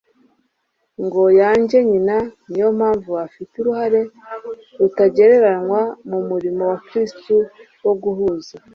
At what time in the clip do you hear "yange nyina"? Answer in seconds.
1.41-2.17